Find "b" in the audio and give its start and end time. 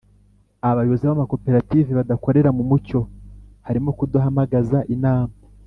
1.05-1.11